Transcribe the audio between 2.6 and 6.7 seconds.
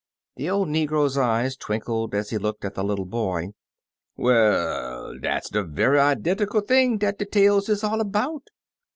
at the little boy. "Well, dat 's de ve'y identual